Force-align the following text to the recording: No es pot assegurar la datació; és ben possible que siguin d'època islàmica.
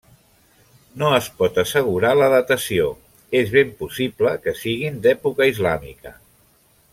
No 1.01 1.09
es 1.17 1.27
pot 1.41 1.59
assegurar 1.63 2.13
la 2.19 2.29
datació; 2.35 2.87
és 3.43 3.53
ben 3.59 3.75
possible 3.83 4.33
que 4.47 4.55
siguin 4.63 4.99
d'època 5.05 5.49
islàmica. 5.55 6.17